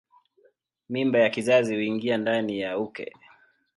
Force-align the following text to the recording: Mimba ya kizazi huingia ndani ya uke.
Mimba 0.89 1.19
ya 1.19 1.29
kizazi 1.29 1.75
huingia 1.75 2.17
ndani 2.17 2.59
ya 2.59 2.77
uke. 2.79 3.13